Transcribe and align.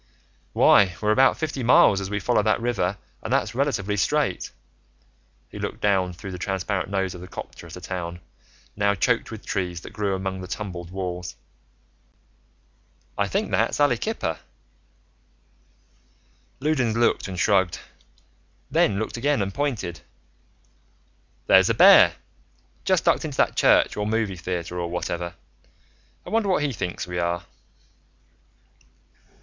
"Why, 0.53 0.95
we're 0.99 1.11
about 1.11 1.37
fifty 1.37 1.61
miles, 1.61 2.01
as 2.01 2.09
we 2.09 2.19
follow 2.19 2.41
that 2.41 2.59
river, 2.59 2.97
and 3.21 3.31
that's 3.31 3.53
relatively 3.53 3.95
straight." 3.95 4.51
He 5.49 5.59
looked 5.59 5.79
down 5.79 6.13
through 6.13 6.31
the 6.31 6.39
transparent 6.39 6.89
nose 6.89 7.13
of 7.13 7.21
the 7.21 7.27
copter 7.27 7.67
at 7.67 7.75
a 7.75 7.81
town, 7.81 8.19
now 8.75 8.95
choked 8.95 9.29
with 9.29 9.45
trees 9.45 9.81
that 9.81 9.93
grew 9.93 10.15
among 10.15 10.41
the 10.41 10.47
tumbled 10.47 10.89
walls. 10.89 11.35
"I 13.15 13.27
think 13.27 13.51
that's 13.51 13.79
Aliquippa." 13.79 14.39
Loudons 16.59 16.97
looked 16.97 17.27
and 17.27 17.39
shrugged, 17.39 17.77
then 18.71 18.97
looked 18.97 19.17
again 19.17 19.39
and 19.39 19.53
pointed. 19.53 20.01
"There's 21.45 21.69
a 21.69 21.75
bear. 21.75 22.13
Just 22.85 23.05
ducked 23.05 23.23
into 23.23 23.37
that 23.37 23.55
church 23.55 23.95
or 23.95 24.07
movie 24.07 24.35
theater 24.35 24.79
or 24.79 24.89
whatever. 24.89 25.35
I 26.25 26.31
wonder 26.31 26.49
what 26.49 26.63
he 26.63 26.73
thinks 26.73 27.05
we 27.05 27.19
are." 27.19 27.43